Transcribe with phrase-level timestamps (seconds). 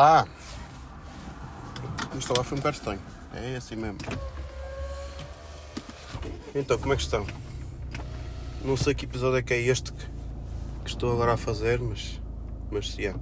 [0.00, 0.26] Olá!
[2.18, 3.00] Isto lá foi um bocado estranho.
[3.34, 3.98] É assim mesmo.
[6.54, 7.26] Então, como é que estão?
[8.64, 10.06] Não sei que episódio é que é este que,
[10.84, 12.18] que estou agora a fazer, mas,
[12.70, 13.14] mas sim, é.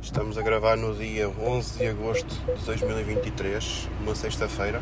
[0.00, 4.80] Estamos a gravar no dia 11 de agosto de 2023, uma sexta-feira.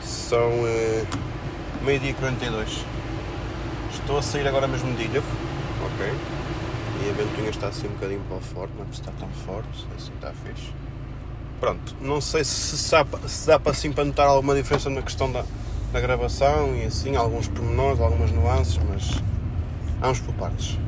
[0.00, 1.04] São eh,
[1.82, 2.82] meio-dia 42.
[3.92, 5.22] Estou a sair agora mesmo de ilha,
[5.84, 6.47] ok?
[7.18, 10.72] Ventoinha está assim um bocadinho para fora, não é está tão forte, assim está fixe.
[11.58, 15.32] Pronto, não sei se dá, se dá para assim para notar alguma diferença na questão
[15.32, 15.44] da,
[15.92, 19.20] da gravação e assim, alguns pormenores, algumas nuances, mas
[20.00, 20.78] vamos por partes.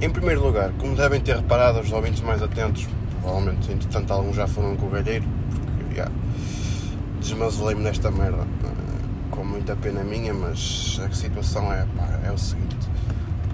[0.00, 2.86] Em primeiro lugar, como devem ter reparado os ouvintes mais atentos,
[3.20, 6.08] provavelmente entretanto alguns já foram com o galheiro, porque já
[7.18, 8.46] desmazelei-me nesta merda,
[9.32, 12.76] com muita pena minha, mas a situação é, pá, é o seguinte,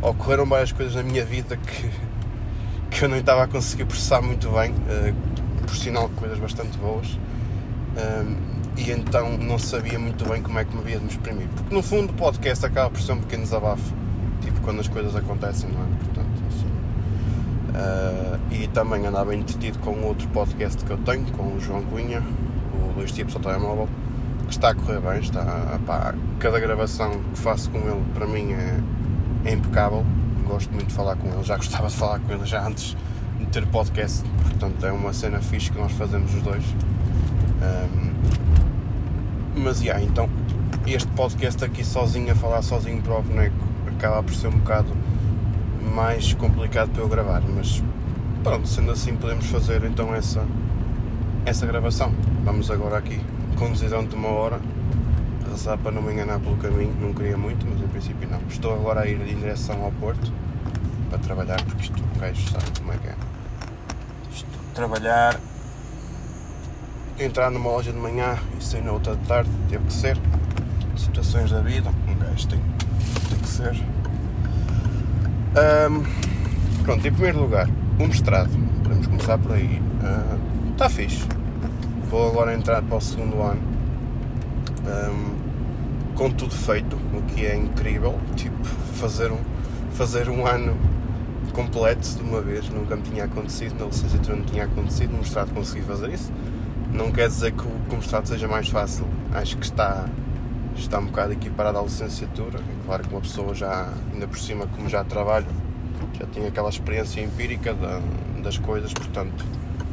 [0.09, 1.91] ocorreram várias coisas na minha vida que,
[2.91, 7.09] que eu não estava a conseguir processar muito bem, uh, por sinal coisas bastante boas,
[7.09, 8.37] uh,
[8.77, 11.75] e então não sabia muito bem como é que me havia de me exprimir, porque
[11.75, 13.93] no fundo o podcast acaba por ser um pequeno desabafo,
[14.43, 15.87] tipo quando as coisas acontecem, não é?
[16.05, 16.37] Portanto,
[17.77, 22.23] Uh, e também andava entretido com outro podcast que eu tenho, com o João Cunha,
[22.73, 23.87] o Dois Tipos ao Telemóvel,
[24.47, 28.55] que está a correr bem, está, pá, cada gravação que faço com ele para mim
[28.55, 28.81] é,
[29.47, 30.05] é, impecável,
[30.47, 32.97] gosto muito de falar com ele, já gostava de falar com ele já antes
[33.39, 36.65] de ter podcast, portanto é uma cena fixe que nós fazemos os dois.
[37.63, 38.17] Um,
[39.57, 40.29] mas, yeah, então,
[40.87, 43.57] este podcast aqui sozinho, a falar sozinho para o boneco,
[43.87, 44.89] acaba por ser um bocado
[45.95, 47.83] mais complicado para eu gravar, mas
[48.43, 50.45] pronto, sendo assim podemos fazer então essa,
[51.45, 52.13] essa gravação.
[52.45, 53.21] Vamos agora aqui
[53.57, 54.61] conduzir durante uma hora,
[55.57, 58.39] rezar para não me enganar pelo caminho, não queria muito, mas em princípio não.
[58.49, 60.31] Estou agora a ir em direção ao Porto
[61.09, 63.15] para trabalhar, porque isto o gajo sabe como é que é.
[64.75, 65.41] Trabalhar,
[67.19, 70.19] entrar numa loja de manhã e sair na outra de tarde, teve que ser.
[70.95, 72.61] Situações da vida, um gajo tem,
[73.31, 73.75] tem que ser.
[75.57, 77.67] Um, pronto, em primeiro lugar,
[77.99, 78.51] o mestrado.
[78.83, 79.81] Podemos começar por aí.
[80.73, 81.27] Está uh, fixe.
[82.11, 83.77] Vou agora entrar para o segundo ano
[84.87, 85.46] um,
[86.17, 88.19] com tudo feito, o que é incrível.
[88.35, 89.39] Tipo, fazer um,
[89.93, 90.77] fazer um ano
[91.53, 93.79] completo de uma vez nunca me tinha acontecido.
[93.79, 95.13] Na licenciatura não tinha acontecido.
[95.13, 96.33] No mestrado consegui fazer isso.
[96.93, 99.07] Não quer dizer que o, que o mestrado seja mais fácil.
[99.33, 100.07] Acho que está
[100.75, 102.59] está um bocado equiparado à licenciatura.
[102.59, 105.47] É claro que uma pessoa já, ainda por cima, como já trabalha,
[106.19, 108.01] já tem aquela experiência empírica da,
[108.43, 109.45] das coisas, portanto,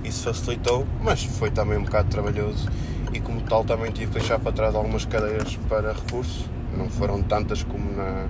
[0.04, 2.68] isso facilitou, mas foi também um bocado trabalhoso
[3.14, 6.50] e, como tal, também tive que deixar para trás algumas cadeiras para recurso.
[6.76, 8.28] Não foram tantas como na,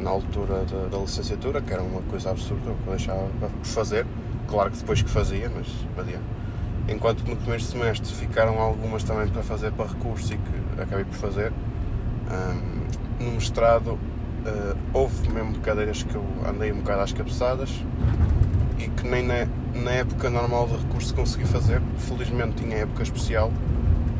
[0.00, 4.06] na altura da, da licenciatura, que era uma coisa absurda, que eu deixava por fazer.
[4.48, 6.24] Claro que depois que fazia, mas adiante.
[6.88, 11.04] Enquanto que no primeiro semestre ficaram algumas também para fazer para recurso e que acabei
[11.04, 11.52] por fazer,
[12.30, 17.84] um, no mestrado uh, houve mesmo cadeiras que eu andei um bocado às cabeçadas
[18.78, 21.82] e que nem na, na época normal de recurso consegui fazer.
[21.98, 23.52] Felizmente tinha época especial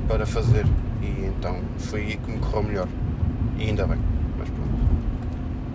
[0.09, 0.67] para fazer
[1.03, 2.89] e então foi aí que me correu melhor.
[3.59, 3.99] E ainda bem,
[4.39, 4.69] mas pronto.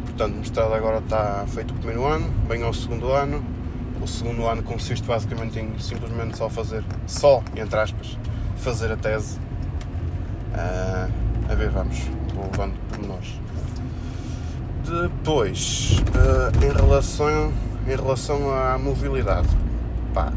[0.06, 3.44] Portanto, o mestrado agora está feito o primeiro ano, vem ao segundo ano.
[4.02, 8.18] O segundo ano consiste basicamente em simplesmente só fazer, só, entre aspas,
[8.58, 9.40] fazer a tese.
[10.54, 11.10] Uh,
[11.50, 12.00] a ver, vamos,
[12.34, 13.40] vou levando por nós.
[14.86, 17.54] Depois, uh, em, relação,
[17.88, 19.48] em relação à mobilidade,
[20.14, 20.34] pá,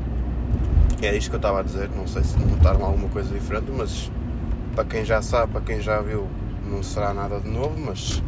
[1.03, 4.11] é isto que eu estava a dizer, não sei se notaram alguma coisa diferente, mas
[4.75, 6.29] para quem já sabe, para quem já viu,
[6.65, 8.23] não será nada de novo, mas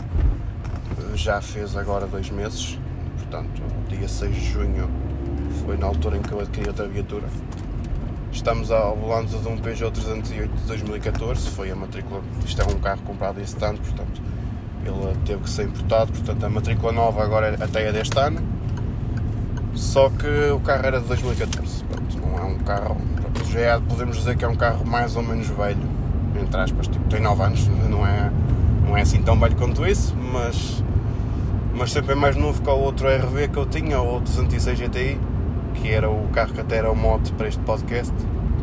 [1.15, 2.79] já fez agora dois meses,
[3.19, 4.88] portanto, dia 6 de junho
[5.65, 7.26] foi na altura em que eu adquiri outra viatura.
[8.31, 12.79] Estamos ao volante de um Peugeot 308 de 2014, foi a matrícula, isto é um
[12.79, 14.20] carro comprado esse ano, portanto
[14.85, 18.41] ele teve que ser importado, portanto a matrícula nova agora é, até é deste ano,
[19.79, 22.97] só que o carro era de 2014, portanto, não é um carro,
[23.51, 25.79] já é, podemos dizer que é um carro mais ou menos velho,
[26.41, 28.31] entre aspas, tipo, tem 9 anos, não é,
[28.87, 30.83] não é assim tão velho quanto isso, mas,
[31.75, 35.21] mas sempre é mais novo que o outro RV que eu tinha, o 206 GTI,
[35.75, 38.13] que era o carro que até era o moto para este podcast.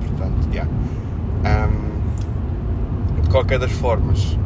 [0.02, 0.70] Portanto, yeah.
[1.46, 4.38] Um, de qualquer das formas,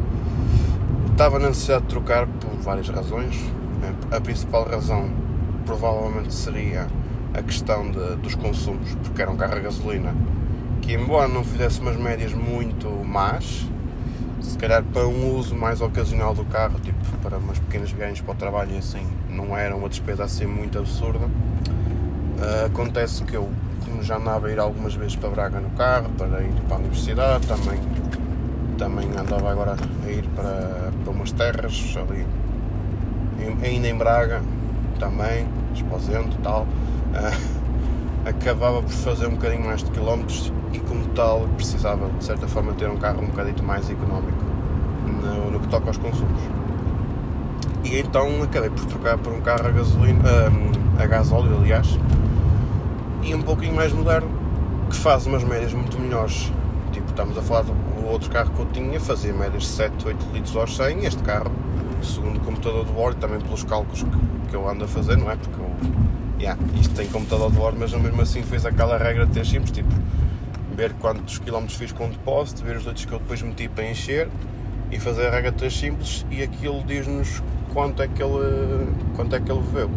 [1.10, 3.36] estava na necessidade de trocar por várias razões.
[4.12, 5.10] A principal razão
[5.70, 6.88] provavelmente seria
[7.32, 10.12] a questão de, dos consumos, porque era um carro a gasolina
[10.82, 13.68] que, embora não fizesse umas médias muito más,
[14.42, 18.32] se calhar para um uso mais ocasional do carro, tipo para umas pequenas viagens para
[18.32, 21.26] o trabalho e assim, não era uma despesa assim muito absurda.
[21.26, 23.48] Uh, acontece que eu
[24.02, 27.46] já andava a ir algumas vezes para Braga no carro, para ir para a universidade,
[27.46, 27.78] também,
[28.76, 32.26] também andava agora a ir para, para umas terras ali,
[33.62, 34.42] ainda em Braga,
[34.98, 36.62] também, Esposente e tal.
[36.62, 37.60] Uh,
[38.28, 42.72] acabava por fazer um bocadinho mais de quilómetros e como tal precisava de certa forma
[42.74, 44.38] ter um carro um bocadito mais económico
[45.06, 46.40] no, no que toca aos consumos.
[47.84, 50.22] E então acabei por trocar por um carro a gasolina,
[50.98, 51.98] a, a gasóleo aliás,
[53.22, 54.28] e um pouquinho mais moderno,
[54.88, 56.52] que faz umas médias muito melhores.
[56.92, 57.74] Tipo, estamos a falar do
[58.10, 61.50] outro carro que eu tinha, fazia médias de 7, 8 litros aos 100, este carro,
[62.02, 64.10] segundo o computador do bordo, também pelos cálculos que,
[64.50, 65.36] que eu ando a fazer, não é?
[65.36, 65.70] Porque eu
[66.40, 69.70] yeah, isto tem computador de bordo, mas mesmo assim fez aquela regra de ter simples,
[69.70, 69.94] tipo,
[70.74, 73.88] ver quantos quilómetros fiz com o depósito, ver os litros que eu depois meti para
[73.88, 74.28] encher
[74.90, 77.42] e fazer a regra de ter simples e aquilo diz-nos
[77.72, 79.90] quanto é que ele quanto é que ele bebeu.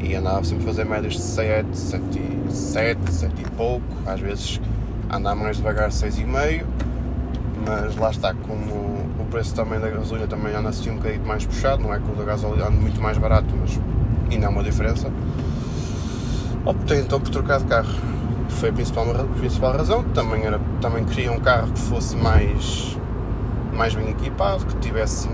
[0.00, 2.02] E andava sempre a fazer médias de 7, 7,
[2.48, 4.60] 7, 7 e pouco, às vezes
[5.10, 6.64] andava mais devagar 6,5,
[7.66, 9.01] mas lá está, como
[9.32, 12.14] preço também da gasolina também anda assim um bocadinho mais puxado, não é que o
[12.14, 13.80] da gasolina anda muito mais barato, mas
[14.30, 15.10] ainda há uma diferença
[16.64, 17.88] optei então por trocar de carro.
[18.48, 20.04] Foi a principal, a principal razão.
[20.14, 22.96] Também, era, também queria um carro que fosse mais,
[23.72, 25.28] mais bem equipado, que tivesse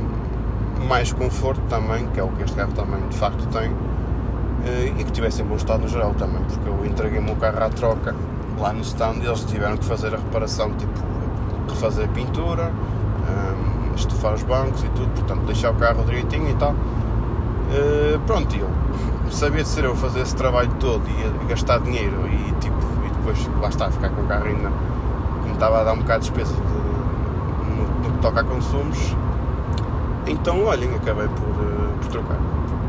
[0.86, 3.70] mais conforto também, que é o que este carro também de facto tem,
[4.64, 7.36] eh, e que tivesse em bom estado no geral também, porque eu entreguei o meu
[7.36, 8.14] carro à troca
[8.58, 10.92] lá no stand e eles tiveram que fazer a reparação, tipo
[11.68, 16.50] refazer a pintura, um, eh, estufar os bancos e tudo, portanto deixar o carro direitinho
[16.50, 16.72] e tal.
[16.72, 18.68] Uh, pronto, eu
[19.30, 23.48] sabia de ser eu fazer esse trabalho todo e gastar dinheiro e tipo e depois
[23.60, 24.70] lá está, ficar com o carro ainda
[25.42, 28.44] que me estava a dar um bocado de despesa de, no, no, que toca a
[28.44, 29.14] consumos
[30.26, 32.38] então olhem, acabei por, uh, por trocar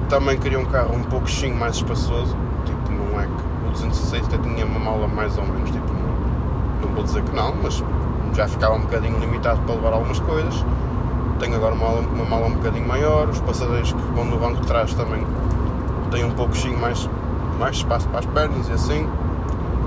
[0.09, 1.27] também queria um carro um pouco
[1.57, 2.35] mais espaçoso
[2.65, 6.87] tipo, não é que o 206 até tinha uma mala mais ou menos tipo, não,
[6.87, 7.83] não vou dizer que não, mas
[8.33, 10.65] já ficava um bocadinho limitado para levar algumas coisas
[11.39, 14.61] tenho agora uma mala, uma mala um bocadinho maior, os passageiros que vão no banco
[14.61, 15.25] de trás também
[16.11, 17.09] tem um pouquinho mais,
[17.57, 19.07] mais espaço para as pernas e assim.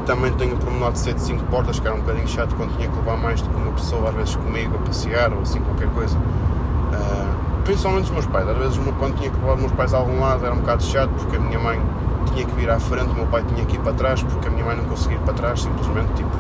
[0.07, 2.89] Também tenho o promenado de 7 5 portas, que era um bocadinho chato quando tinha
[2.89, 5.89] que levar mais do que uma pessoa, às vezes comigo, a passear ou assim qualquer
[5.91, 6.19] coisa.
[6.19, 9.99] Uh, principalmente os meus pais, às vezes quando tinha que levar os meus pais a
[9.99, 11.81] algum lado era um bocado chato porque a minha mãe
[12.33, 14.51] tinha que vir à frente, o meu pai tinha que ir para trás porque a
[14.51, 16.31] minha mãe não conseguia ir para trás, simplesmente tipo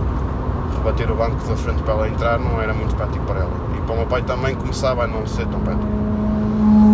[0.76, 3.71] rebater o banco da frente para ela entrar não era muito prático para ela.
[3.86, 5.60] Para o meu pai também começava a não ser tão.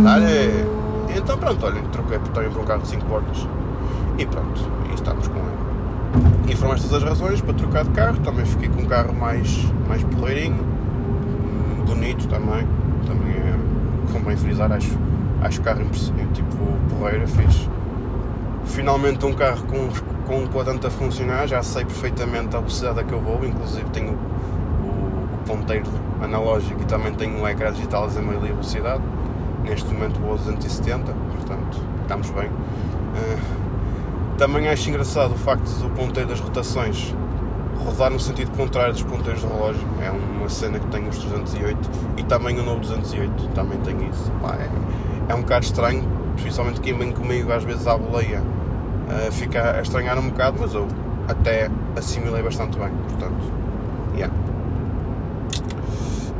[0.02, 0.66] Dale!
[1.16, 3.46] Então pronto, olha, troquei por um carro de 5 portas
[4.18, 6.52] e pronto, e estamos com ele.
[6.52, 9.64] E foram estas as razões para trocar de carro, também fiquei com um carro mais,
[9.88, 10.64] mais porreirinho,
[11.86, 12.66] bonito também,
[13.06, 13.54] também é,
[14.12, 14.90] convém frisar, acho,
[15.42, 16.56] acho o carro impressionante, tipo
[16.90, 17.68] porreiro, fiz.
[18.64, 19.88] Finalmente um carro com,
[20.26, 23.88] com um quadrante a funcionar, já sei perfeitamente a velocidade a que eu vou, inclusive
[23.90, 24.18] tenho
[25.48, 25.88] ponteiro
[26.22, 29.02] analógico e também tenho o ecrã digital a meio velocidade
[29.64, 32.48] neste momento vou a 270, portanto estamos bem.
[32.48, 37.14] Uh, também acho engraçado o facto do ponteiro das rotações
[37.84, 39.86] rodar no sentido contrário dos ponteiros do relógio.
[40.00, 44.30] É uma cena que tem os 308 e também o novo 208 também tem isso.
[44.40, 46.04] Pá, é, é, um bocado estranho,
[46.36, 50.74] principalmente quem vem comigo às vezes à boleia uh, fica a estranhar um bocado, mas
[50.74, 50.86] eu
[51.28, 53.52] até assimilei bastante bem, portanto,
[54.14, 54.32] yeah.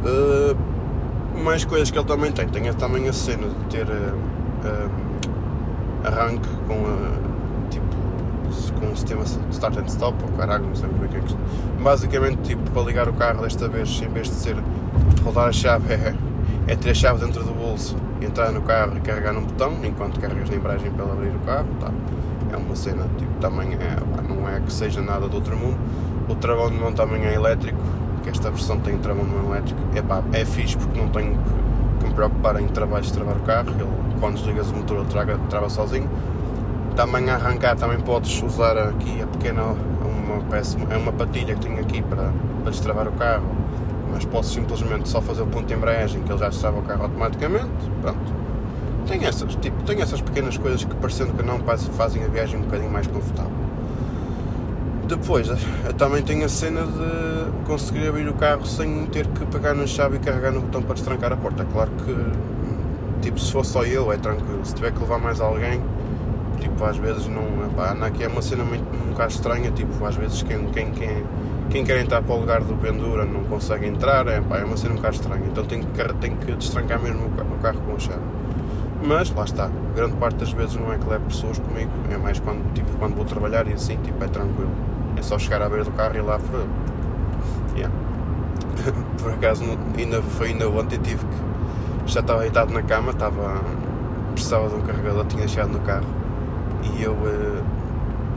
[0.05, 0.57] Uh,
[1.43, 2.49] mais coisas que ele também tem.
[2.49, 4.91] Tem também a cena de ter uh,
[6.05, 7.87] arranque com uh, tipo
[8.81, 11.37] com sistema start and stop ou caralho, não sei como é que é que
[11.83, 14.57] Basicamente tipo para ligar o carro desta vez em vez de ser
[15.25, 16.15] rodar a chave é,
[16.67, 20.21] é ter a chave dentro do bolso, entrar no carro e carregar num botão enquanto
[20.21, 21.91] carregas na embreagem para abrir o carro, tá.
[22.51, 25.77] É uma cena, tipo, também é, não é que seja nada do outro mundo.
[26.29, 27.79] O travão de mão também é elétrico,
[28.19, 32.07] que esta versão tem travão no elétrico, epá, é fixe porque não tenho que, que
[32.07, 32.73] me preocupar em de
[33.13, 33.87] travar o carro, ele,
[34.21, 36.09] quando desligas o motor ele trava, trava sozinho.
[36.97, 41.61] Também a arrancar também podes usar aqui a pequena, uma, peça, é uma patilha que
[41.61, 42.33] tenho aqui para,
[42.63, 43.47] para destravar o carro,
[44.13, 47.03] mas posso simplesmente só fazer o ponto de embreagem que ele já destrava o carro
[47.05, 47.69] automaticamente,
[48.03, 48.39] pronto.
[49.07, 51.59] Tem essas, tipo, tem essas pequenas coisas que parecendo que não
[51.97, 53.68] fazem a viagem um bocadinho mais confortável.
[55.09, 55.49] Depois,
[55.97, 60.17] também tem a cena de conseguir abrir o carro sem ter que pegar na chave
[60.17, 61.65] e carregar no botão para destrancar a porta.
[61.65, 64.61] Claro que, tipo, se for só eu, é tranquilo.
[64.65, 65.81] Se tiver que levar mais alguém,
[66.61, 67.43] tipo, às vezes não.
[67.65, 69.71] Epá, aqui é uma cena muito, um bocado estranha.
[69.71, 71.25] Tipo, às vezes quem, quem, quem,
[71.71, 74.29] quem quer entrar para o lugar do pendura não consegue entrar.
[74.29, 75.43] É, é uma cena um bocado estranha.
[75.51, 78.21] Então tem que, tem que destrancar mesmo o carro com a chave.
[79.03, 82.41] Mas lá está, grande parte das vezes não é que levo pessoas comigo, é mais
[82.41, 84.73] quando, tipo, quando vou trabalhar e assim, tipo, é tranquilo
[85.19, 86.69] É só chegar à beira do carro e lá ele.
[87.77, 87.95] Yeah.
[89.21, 89.65] por acaso
[89.97, 91.49] ainda, foi ainda ontem tive que.
[92.13, 93.61] Já estava deitado na cama, estava.
[94.33, 96.07] precisava de um carregador, tinha deixado no carro
[96.83, 97.63] e eu uh,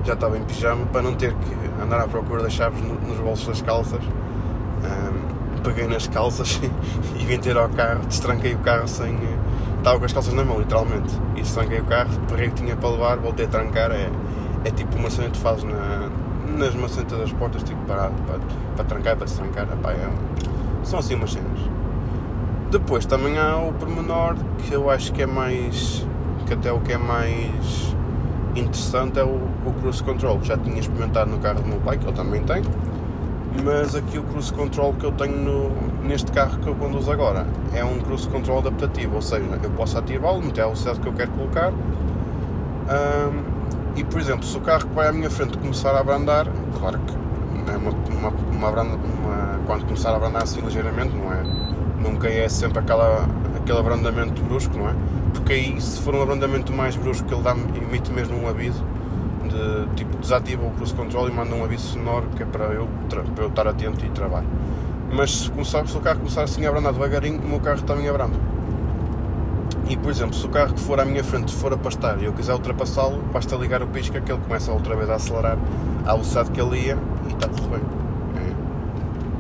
[0.04, 3.18] já estava em pijama para não ter que andar à procura das chaves no, nos
[3.20, 4.02] bolsos das calças.
[4.04, 6.60] Um, peguei nas calças
[7.18, 9.18] e vim ter ao carro, destranquei o carro sem.
[9.78, 11.14] Estava com as calças na mão, literalmente.
[11.36, 13.92] E destranquei o carro, peguei o que tinha para levar, voltei a trancar.
[13.92, 14.10] É,
[14.64, 16.10] é tipo uma cena que tu fazes na,
[16.58, 18.40] nas macetas das portas, tipo para, para,
[18.76, 19.68] para trancar, para destrancar.
[19.72, 20.10] Epá, é,
[20.84, 21.60] são assim umas cenas.
[22.70, 26.06] Depois também há o pormenor que eu acho que é mais.
[26.46, 27.96] que até o que é mais
[28.56, 30.40] interessante é o, o cruise control.
[30.44, 32.64] Já tinha experimentado no carro do meu pai, que ele também tem,
[33.64, 35.72] mas aqui o cruise control que eu tenho no,
[36.08, 39.98] neste carro que eu conduzo agora é um cruise control adaptativo, ou seja, eu posso
[39.98, 41.72] ativá-lo, meter a velocidade que eu quero colocar.
[41.72, 43.51] Um,
[43.96, 46.48] e por exemplo, se o carro que vai à minha frente começar a abrandar,
[46.80, 47.14] claro que
[47.72, 51.44] é uma, uma, uma, uma quando começar a abrandar assim ligeiramente, não é?
[52.00, 54.96] Nunca é sempre aquela, aquele abrandamento brusco, não é?
[55.32, 58.84] porque aí se for um abrandamento mais brusco ele dá, emite mesmo um aviso
[59.44, 62.88] de tipo desativa o cruise control e manda um aviso sonoro que é para eu,
[63.10, 64.44] para eu estar atento e travar.
[65.12, 68.08] Mas se, começar, se o carro começar assim a abrandar devagarinho, o meu carro também
[68.08, 68.38] abranda.
[69.90, 72.26] E por exemplo, se o carro que for à minha frente for a pastar e
[72.26, 75.58] eu quiser ultrapassá-lo, basta ligar o pisca que ele começa outra vez a acelerar
[76.06, 76.98] à velocidade que ele ia
[77.28, 77.82] e está tudo bem.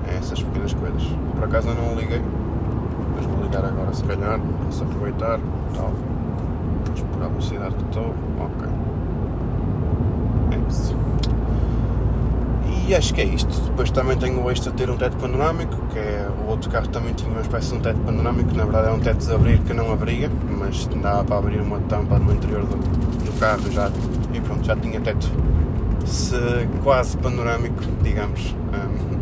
[0.07, 1.03] É, é essas pequenas coisas.
[1.35, 2.21] Por acaso eu não liguei,
[3.15, 5.39] mas vou ligar agora se calhar, posso aproveitar
[5.75, 5.93] tal.
[6.85, 8.13] Vamos por a velocidade que estou.
[8.39, 8.67] Ok.
[10.51, 10.95] É isso.
[12.87, 13.61] E acho que é isto.
[13.61, 17.13] Depois também tenho o extra ter um teto panorâmico, que é o outro carro também
[17.13, 19.59] tinha uma espécie de um teto panorâmico, que na verdade é um teto de abrir
[19.59, 23.91] que não abria, mas dava para abrir uma tampa no interior do, do carro já,
[24.33, 25.29] e pronto, já tinha teto
[26.05, 26.35] se,
[26.83, 28.55] quase panorâmico, digamos.
[28.73, 29.21] Um,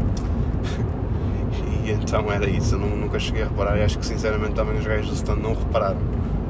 [1.86, 4.86] e então era isso, eu nunca cheguei a reparar e acho que sinceramente também os
[4.86, 6.00] gajos do stand não repararam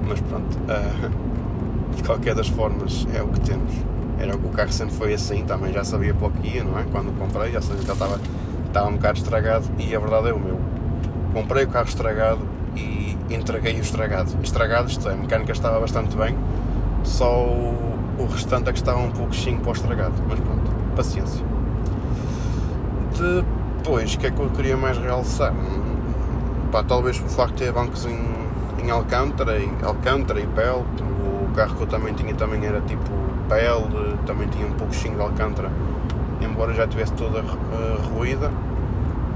[0.09, 3.71] mas pronto, uh, de qualquer das formas é o que temos.
[4.19, 6.83] Era, o carro sempre foi assim, também já sabia para o que ia, não é?
[6.91, 8.19] Quando comprei, já sabia que estava,
[8.67, 10.59] estava um bocado estragado e a verdade é o meu.
[11.33, 12.41] Comprei o carro estragado
[12.75, 14.31] e entreguei o estragado.
[14.43, 16.37] Estragado, isto é, a mecânica estava bastante bem,
[17.03, 20.71] só o, o restante é que estava um pouco chinho para o estragado, mas pronto,
[20.95, 21.45] paciência.
[23.81, 25.53] Depois, o que é que eu queria mais realçar?
[26.71, 28.39] Pá, talvez o facto de ter bancos em
[28.83, 30.83] em Alcântara, em Alcântara e pele.
[31.43, 33.09] O carro que eu também tinha também era tipo
[33.49, 35.71] pele, também tinha um pouco de Alcântara,
[36.39, 38.51] embora já tivesse toda uh, ruída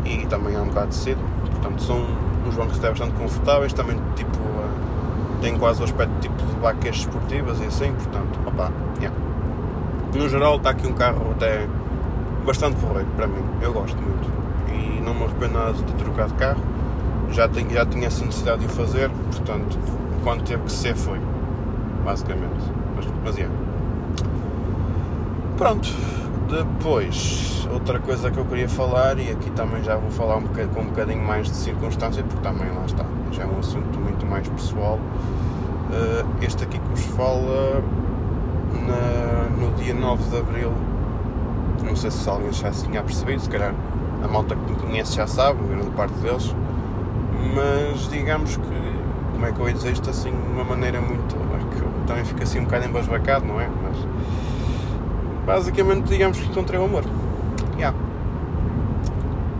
[0.05, 1.19] e também é um bocado de cedo.
[1.51, 2.05] Portanto, são
[2.47, 6.99] uns bancos até bastante confortáveis, também tipo uh, têm quase o aspecto tipo de baquetas
[6.99, 9.17] esportivas e assim, portanto, opa, yeah.
[10.15, 11.67] No geral está aqui um carro até
[12.45, 14.31] bastante porreiro para mim, eu gosto muito
[14.69, 16.61] e não me arrependo nada de ter trocado de carro
[17.33, 19.77] já, tenho, já tinha essa necessidade de o fazer, portanto,
[20.23, 21.19] quando teve que ser, foi.
[22.05, 22.71] Basicamente.
[22.95, 23.49] Mas, mas é.
[25.63, 25.89] Pronto.
[26.49, 30.81] Depois, outra coisa que eu queria falar, e aqui também já vou falar um com
[30.81, 34.45] um bocadinho mais de circunstância, porque também lá está, já é um assunto muito mais
[34.49, 34.99] pessoal.
[34.99, 37.81] Uh, este aqui que vos fala
[38.73, 40.73] na, no dia 9 de Abril,
[41.81, 43.73] não sei se alguém já se tinha percebido, se calhar
[44.21, 46.53] a malta que me conhece já sabe, grande parte deles,
[47.55, 48.91] mas digamos que,
[49.31, 51.37] como é que eu ia dizer isto assim, de uma maneira muito.
[51.37, 53.69] É que eu também fico assim um bocado embasbacado, não é?
[53.81, 54.12] Mas
[55.45, 57.03] basicamente, digamos que encontrei o amor.
[57.75, 57.97] Yeah.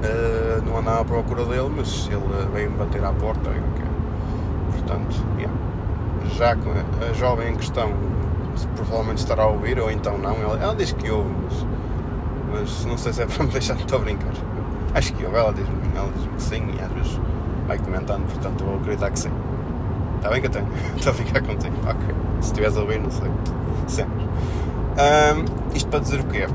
[0.03, 3.49] Uh, não andava à procura dele, mas ele veio-me bater à porta.
[4.71, 5.53] Portanto, yeah.
[6.35, 6.51] já
[7.09, 7.93] a jovem em questão
[8.75, 10.35] provavelmente estará a ouvir, ou então não.
[10.35, 11.67] Ela, ela diz que ouve, mas,
[12.51, 14.33] mas não sei se é para me deixar, estou a brincar.
[14.93, 17.19] Acho que ouve, ela diz-me ela diz que sim, e às vezes
[17.67, 19.31] vai comentando, portanto vou acreditar que sim.
[20.17, 20.67] Está bem que eu tenho?
[20.95, 21.75] Estou a ficar contigo.
[21.83, 22.15] Ok.
[22.39, 23.29] Se estiveres a ouvir, não sei.
[23.87, 24.25] Sempre.
[24.93, 26.47] Um, isto para dizer o quê?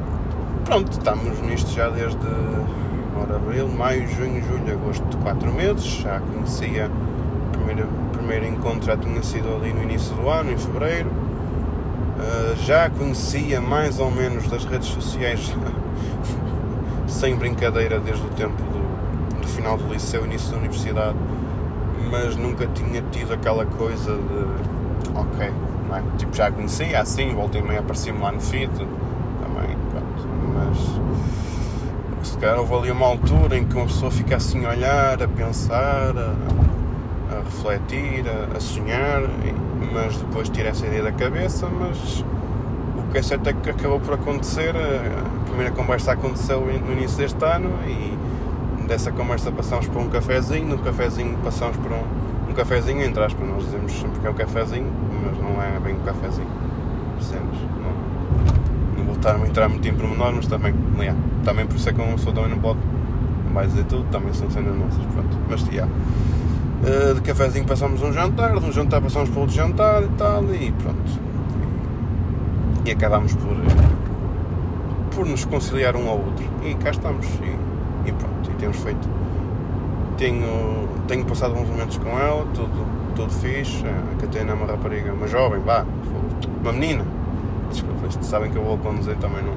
[0.65, 2.19] Pronto, estamos nisto já desde
[3.35, 5.85] abril, maio, junho, julho, agosto, 4 meses.
[5.85, 10.59] Já conhecia o primeiro, primeiro encontro, já tinha sido ali no início do ano, em
[10.59, 11.11] fevereiro.
[11.11, 15.55] Uh, já conhecia mais ou menos das redes sociais,
[17.07, 18.63] sem brincadeira, desde o tempo
[19.49, 21.17] final do liceu, início da universidade,
[22.11, 25.51] mas nunca tinha tido aquela coisa de ok,
[25.97, 26.03] é?
[26.17, 32.37] tipo já conhecia assim, voltei meio a aparecer-me lá no feed também, pronto, mas se
[32.39, 36.15] calhar houve ali uma altura em que uma pessoa fica assim a olhar, a pensar,
[36.17, 36.35] a,
[37.35, 39.23] a refletir, a, a sonhar,
[39.93, 42.25] mas depois tira essa ideia da cabeça, mas
[42.97, 47.19] o que é certo é que acabou por acontecer, a primeira conversa aconteceu no início
[47.19, 48.19] deste ano e
[48.87, 53.47] dessa conversa passamos por um cafezinho, no cafezinho passamos por um, um cafezinho, entre aspas,
[53.47, 54.91] nós dizemos sempre que é um cafezinho,
[55.25, 56.49] mas não é bem um cafezinho.
[57.21, 61.77] Cenas, não, não vou estar a entrar muito em pormenor, mas também, yeah, também por
[61.77, 62.79] isso é que uma pessoa também não pode
[63.53, 65.37] mais dizer tudo, também são cenas nossas, pronto.
[65.49, 65.91] Mas yeah.
[66.81, 70.45] Uh, de cafezinho passamos um jantar, de um jantar passamos para outro jantar e tal,
[70.55, 71.21] e pronto.
[72.85, 73.57] E, e acabamos por,
[75.15, 76.45] por nos conciliar um ao outro.
[76.63, 77.27] E cá estamos.
[77.27, 79.09] E, e pronto, e temos feito.
[80.17, 82.87] Tenho, tenho passado bons momentos com ela, tudo,
[83.19, 83.85] tudo fixe.
[83.85, 85.85] A Catarina é uma rapariga, uma jovem, vá,
[86.63, 87.05] uma menina.
[87.71, 89.55] Desculpa, sabem que eu vou conduzir também não.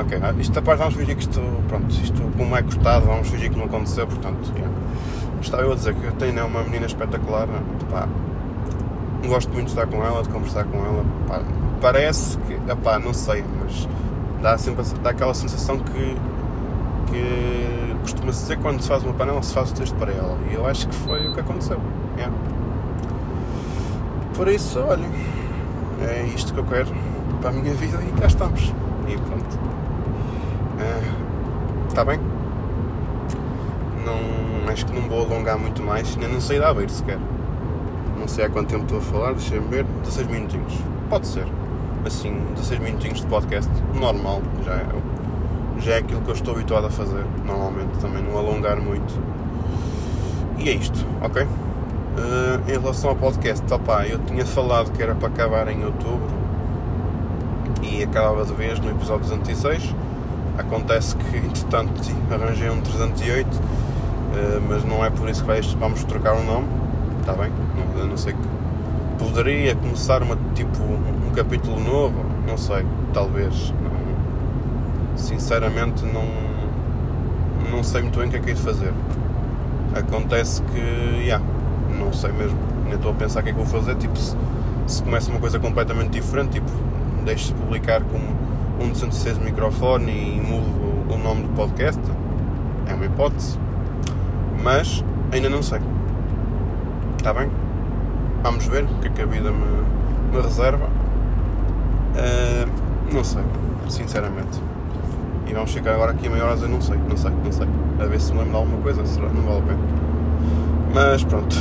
[0.00, 3.50] Ok, ah, isto parte vamos fingir que isto, pronto, isto como é cortado, vamos fingir
[3.50, 4.74] que não aconteceu, portanto, yeah.
[5.42, 7.46] estava eu a dizer que a Tina é uma menina espetacular,
[7.90, 8.08] pá,
[9.26, 11.42] gosto muito de estar com ela, de conversar com ela, pá,
[11.82, 13.86] parece que, pá, não sei, mas
[14.40, 16.16] dá sempre dá aquela sensação que,
[17.10, 20.54] que costuma-se dizer quando se faz uma panela, se faz o texto para ela, e
[20.54, 21.78] eu acho que foi o que aconteceu,
[22.16, 22.32] yeah.
[24.34, 25.06] Por isso, olha,
[26.00, 26.88] é isto que eu quero
[27.40, 28.72] para a minha vida e cá estamos,
[29.08, 29.72] e pronto.
[31.88, 32.18] Está bem?
[34.06, 37.18] Não, acho que não vou alongar muito mais, nem não sei da Aveiro sequer.
[38.18, 39.84] Não sei há quanto tempo estou a falar, deixa-me ver.
[40.02, 40.72] 16 minutinhos.
[41.10, 41.46] Pode ser.
[42.06, 44.86] Assim, 16 minutinhos de podcast, normal, já é,
[45.80, 49.12] já é aquilo que eu estou habituado a fazer, normalmente, também não alongar muito.
[50.58, 51.46] E é isto, ok?
[52.12, 56.30] Uh, em relação ao podcast, opa, eu tinha falado que era para acabar em outubro
[57.82, 59.94] e acabava de vez no episódio 206
[60.58, 61.92] Acontece que, entretanto,
[62.30, 63.48] arranjei um 308,
[64.34, 66.66] eh, mas não é por isso que vamos trocar o nome,
[67.20, 67.50] está bem?
[67.96, 68.38] Não, não sei que
[69.18, 73.72] poderia começar uma, tipo, um, um capítulo novo, não sei, talvez.
[73.82, 76.26] Não, sinceramente, não,
[77.70, 78.92] não sei muito bem o que é que é de fazer.
[79.94, 81.42] Acontece que, yeah,
[81.92, 83.94] não sei mesmo, nem estou a pensar o que é que vou fazer.
[83.96, 84.36] Tipo, se,
[84.86, 86.70] se começa uma coisa completamente diferente, tipo,
[87.24, 88.24] deixe-se publicar como
[88.80, 92.00] um 206 microfone e mudo o nome do podcast.
[92.86, 93.58] É uma hipótese.
[94.62, 95.80] Mas ainda não sei.
[97.16, 97.50] Está bem?
[98.42, 100.86] Vamos ver o que é que a vida me, me reserva.
[102.16, 103.42] Uh, não sei,
[103.88, 104.60] sinceramente.
[105.46, 107.68] E vamos ficar agora aqui a meia hora não sei, não sei, não sei.
[108.00, 109.28] A ver se me lembro de alguma coisa, será?
[109.28, 109.78] Não vale a pena.
[110.94, 111.56] Mas pronto.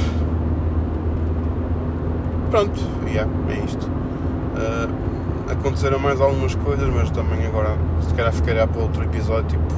[2.51, 3.85] Pronto, yeah, é isto.
[3.87, 9.73] Uh, aconteceram mais algumas coisas, mas também agora se calhar ficará para outro episódio, tipo,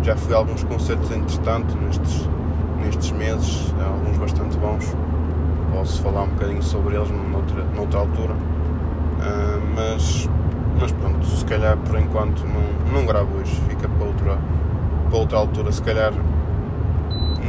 [0.00, 2.30] já fui a alguns concertos entretanto nestes,
[2.80, 4.94] nestes meses, alguns bastante bons.
[5.72, 8.34] Posso falar um bocadinho sobre eles noutra, noutra altura.
[8.34, 10.28] Uh, mas,
[10.80, 14.38] mas pronto, se calhar por enquanto não, não gravo hoje, fica para outra,
[15.10, 16.12] para outra altura, se calhar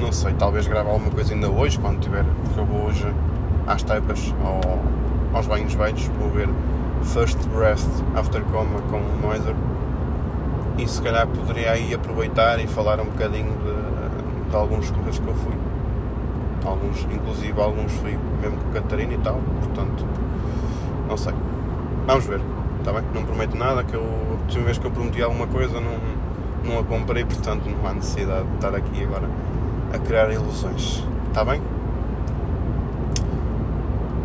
[0.02, 3.06] não sei, talvez gravar alguma coisa ainda hoje, quando tiver, porque eu vou hoje
[3.70, 4.80] às taipas, ao,
[5.38, 6.50] aos banhos velhos, vou ver
[7.04, 9.56] First Breath After Coma com o Noiser
[10.78, 15.28] e se calhar poderia aí aproveitar e falar um bocadinho de, de alguns correios que
[15.28, 15.54] eu fui.
[16.66, 20.06] Alguns, inclusive alguns fui mesmo com a Catarina e tal, portanto,
[21.08, 21.34] não sei.
[22.08, 22.42] Vamos ver,
[22.80, 23.04] está bem?
[23.14, 25.98] Não prometo nada, que eu, a última vez que eu prometi alguma coisa não,
[26.66, 29.30] não a comprei, portanto não há necessidade de estar aqui agora
[29.94, 31.04] a criar ilusões.
[31.30, 31.62] Está bem?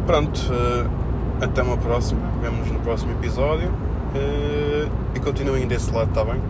[0.06, 0.38] Pronto.
[0.52, 1.04] Uh,
[1.40, 6.40] até uma próxima, vemos no próximo episódio uh, e continuem desse lado, está bem?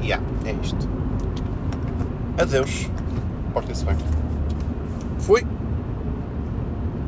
[0.00, 0.88] E yeah, é isto.
[2.38, 2.90] Adeus,
[3.52, 3.96] portem-se bem.
[5.18, 5.53] Fui!